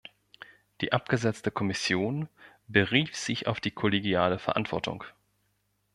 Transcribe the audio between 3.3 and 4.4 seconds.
auf die kollegiale